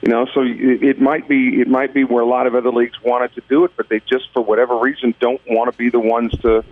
[0.00, 2.70] You know, so it, it might be it might be where a lot of other
[2.70, 5.90] leagues wanted to do it, but they just for whatever reason don't want to be
[5.90, 6.64] the ones to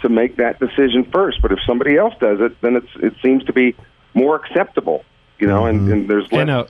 [0.00, 1.42] to make that decision first.
[1.42, 3.76] But if somebody else does it, then it's it seems to be
[4.14, 5.04] more acceptable.
[5.38, 6.66] You know, and, and there's less And uh,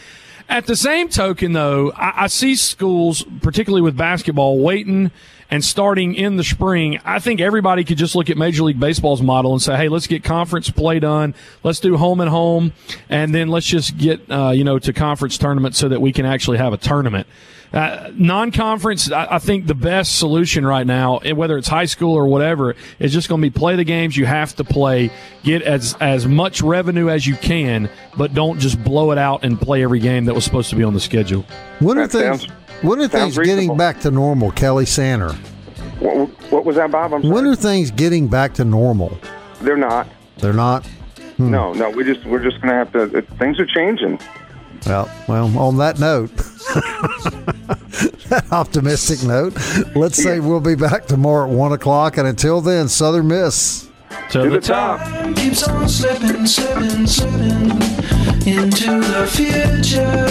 [0.49, 5.11] At the same token, though, I, I see schools, particularly with basketball, waiting
[5.51, 9.23] and starting in the spring, I think everybody could just look at Major League Baseball's
[9.23, 11.35] model and say, "Hey, let's get conference play done.
[11.63, 12.73] Let's do home and home,
[13.09, 16.27] and then let's just get uh, you know to conference tournament so that we can
[16.27, 17.27] actually have a tournament."
[17.73, 22.27] Uh, non-conference, I, I, think the best solution right now, whether it's high school or
[22.27, 25.09] whatever, is just going to be play the games you have to play,
[25.45, 29.61] get as as much revenue as you can, but don't just blow it out and
[29.61, 31.45] play every game that was supposed to be on the schedule.
[31.79, 32.49] When are things?
[32.83, 35.33] When are things getting back to normal, Kelly Sander?
[36.01, 37.13] What, what was that, Bob?
[37.25, 39.19] when are things getting back to normal?
[39.61, 40.09] They're not.
[40.39, 40.87] They're not.
[41.37, 41.51] Hmm.
[41.51, 41.91] No, no.
[41.91, 43.23] We just we're just going to have to.
[43.37, 44.19] Things are changing.
[44.87, 45.59] Well, well.
[45.59, 46.35] On that note,
[48.29, 49.55] that optimistic note,
[49.95, 50.47] let's say yeah.
[50.47, 53.91] we'll be back tomorrow at one o'clock, and until then, Southern Miss
[54.31, 55.01] to, to the, the, top.
[55.01, 55.37] top.
[55.37, 57.71] Keeps on slipping, slipping, slipping
[58.47, 60.31] into the future.